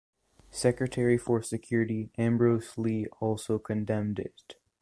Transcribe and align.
Secretary 0.49 1.15
for 1.15 1.43
Security 1.43 2.09
Ambrose 2.17 2.75
Lee 2.75 3.05
also 3.19 3.59
condemned 3.59 4.17
it. 4.17 4.55